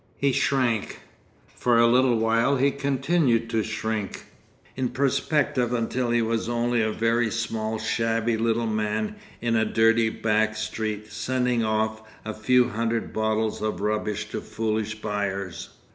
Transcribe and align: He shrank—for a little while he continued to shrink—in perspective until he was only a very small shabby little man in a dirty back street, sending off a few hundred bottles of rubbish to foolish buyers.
He 0.17 0.31
shrank—for 0.31 1.77
a 1.77 1.85
little 1.85 2.17
while 2.17 2.55
he 2.57 2.71
continued 2.71 3.51
to 3.51 3.61
shrink—in 3.61 4.89
perspective 4.89 5.73
until 5.73 6.09
he 6.09 6.23
was 6.23 6.49
only 6.49 6.81
a 6.81 6.91
very 6.91 7.29
small 7.29 7.77
shabby 7.77 8.35
little 8.35 8.65
man 8.65 9.17
in 9.41 9.55
a 9.55 9.63
dirty 9.63 10.09
back 10.09 10.55
street, 10.55 11.11
sending 11.11 11.63
off 11.63 12.01
a 12.25 12.33
few 12.33 12.69
hundred 12.69 13.13
bottles 13.13 13.61
of 13.61 13.79
rubbish 13.79 14.27
to 14.31 14.41
foolish 14.41 14.95
buyers. 14.99 15.69